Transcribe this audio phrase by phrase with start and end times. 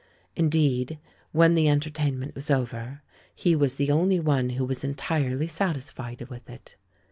[0.35, 0.97] Indeed,
[1.31, 3.03] when the entertainment was over,
[3.35, 6.75] he was the only one who was entirely satisfied with it.